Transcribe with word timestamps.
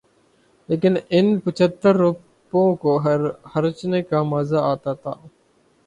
لیکن 0.69 0.93
ان 1.09 1.39
پچھتر 1.39 1.95
روپوں 1.95 2.75
کو 2.75 2.99
خرچنے 3.43 4.01
کا 4.01 4.23
مزہ 4.23 4.57
آتا 4.63 4.93
تھا۔ 4.93 5.13